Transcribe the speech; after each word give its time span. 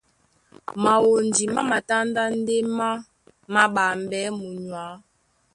Mawondi 0.83 1.43
má 1.53 1.61
matándá 1.71 2.23
ndé 2.37 2.55
má 2.77 2.87
māɓambɛɛ́ 3.53 4.35
munyuá. 4.37 4.85